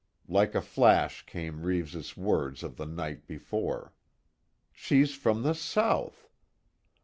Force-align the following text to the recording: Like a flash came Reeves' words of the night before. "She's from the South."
Like 0.27 0.55
a 0.55 0.61
flash 0.63 1.23
came 1.27 1.61
Reeves' 1.61 2.17
words 2.17 2.63
of 2.63 2.75
the 2.77 2.87
night 2.87 3.27
before. 3.27 3.93
"She's 4.73 5.13
from 5.13 5.43
the 5.43 5.53
South." 5.53 6.27